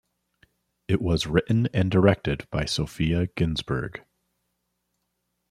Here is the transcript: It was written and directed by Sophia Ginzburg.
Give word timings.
It 0.87 0.99
was 0.99 1.27
written 1.27 1.67
and 1.75 1.91
directed 1.91 2.49
by 2.49 2.65
Sophia 2.65 3.27
Ginzburg. 3.35 4.01